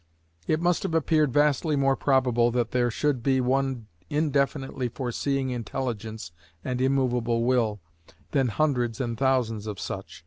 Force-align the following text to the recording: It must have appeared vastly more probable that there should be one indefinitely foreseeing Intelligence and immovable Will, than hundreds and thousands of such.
It 0.47 0.59
must 0.59 0.81
have 0.81 0.95
appeared 0.95 1.31
vastly 1.31 1.75
more 1.75 1.95
probable 1.95 2.49
that 2.49 2.71
there 2.71 2.89
should 2.89 3.21
be 3.21 3.39
one 3.39 3.85
indefinitely 4.09 4.89
foreseeing 4.89 5.51
Intelligence 5.51 6.31
and 6.65 6.81
immovable 6.81 7.43
Will, 7.43 7.79
than 8.31 8.47
hundreds 8.47 8.99
and 8.99 9.15
thousands 9.15 9.67
of 9.67 9.79
such. 9.79 10.19